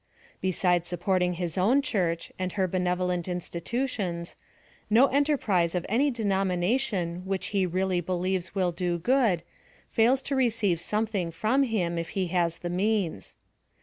Besides 0.41 0.87
supporting 0.87 1.33
his 1.33 1.59
own 1.59 1.83
church, 1.83 2.31
and 2.39 2.53
her 2.53 2.67
benevolent 2.67 3.27
institutions, 3.27 4.35
no 4.89 5.05
enterprise 5.05 5.75
of 5.75 5.85
any 5.87 6.09
denomination 6.09 7.23
which 7.27 7.49
he 7.49 7.67
really 7.67 8.01
be 8.01 8.11
lieves 8.13 8.55
will 8.55 8.71
do 8.71 8.97
good, 8.97 9.43
fails 9.89 10.23
to 10.23 10.35
receive 10.35 10.81
something 10.81 11.29
from 11.29 11.61
him, 11.61 11.99
if 11.99 12.09
he 12.17 12.29
has 12.29 12.57
the 12.57 12.69
means. 12.71 13.35